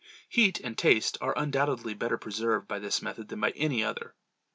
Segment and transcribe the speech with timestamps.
[0.29, 4.15] Heat and taste are undoubtedly better preserved by this method than by any other.